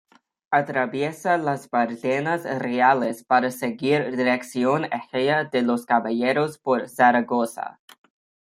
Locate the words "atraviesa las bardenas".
0.49-2.41